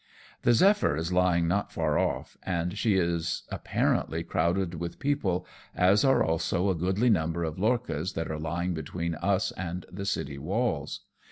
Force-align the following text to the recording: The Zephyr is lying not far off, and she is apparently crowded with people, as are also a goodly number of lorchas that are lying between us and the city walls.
The 0.41 0.53
Zephyr 0.53 0.97
is 0.97 1.13
lying 1.13 1.47
not 1.47 1.71
far 1.71 1.99
off, 1.99 2.35
and 2.41 2.75
she 2.75 2.95
is 2.95 3.43
apparently 3.51 4.23
crowded 4.23 4.73
with 4.79 4.97
people, 4.97 5.45
as 5.75 6.03
are 6.03 6.23
also 6.23 6.69
a 6.71 6.75
goodly 6.75 7.11
number 7.11 7.43
of 7.43 7.59
lorchas 7.59 8.13
that 8.13 8.27
are 8.31 8.39
lying 8.39 8.73
between 8.73 9.13
us 9.13 9.51
and 9.51 9.85
the 9.91 10.07
city 10.07 10.39
walls. 10.39 11.01